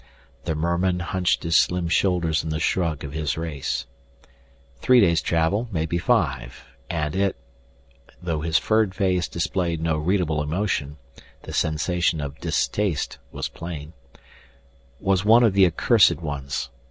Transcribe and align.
The 0.45 0.55
merman 0.55 0.99
hunched 1.01 1.43
his 1.43 1.55
slim 1.55 1.87
shoulders 1.87 2.43
in 2.43 2.49
the 2.49 2.59
shrug 2.59 3.03
of 3.03 3.13
his 3.13 3.37
race. 3.37 3.85
"Three 4.79 4.99
days' 4.99 5.21
travel, 5.21 5.69
maybe 5.71 5.99
five. 5.99 6.65
And 6.89 7.15
it" 7.15 7.35
though 8.19 8.41
his 8.41 8.57
furred 8.57 8.95
face 8.95 9.27
displayed 9.27 9.79
no 9.79 9.97
readable 9.99 10.41
emotion, 10.41 10.97
the 11.43 11.53
sensation 11.53 12.19
of 12.19 12.39
distaste 12.39 13.19
was 13.31 13.47
plain 13.47 13.93
"was 14.99 15.23
one 15.23 15.43
of 15.43 15.53
the 15.53 15.67
accursed 15.67 16.19
ones. 16.19 16.71